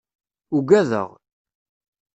[0.55, 1.09] Uggadeɣ.